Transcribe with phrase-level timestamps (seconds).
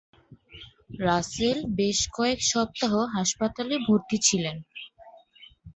[0.99, 4.57] রাসেল বেশ কয়েক সপ্তাহ হাসপাতালে ভর্তি ছিলেন।